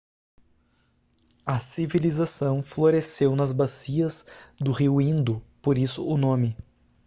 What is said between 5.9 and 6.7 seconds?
o nome